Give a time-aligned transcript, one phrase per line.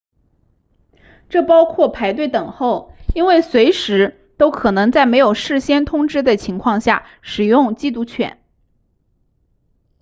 [1.29, 8.41] 这包括排队等候因为随时都可能在没有事先通知的情况下使用缉毒犬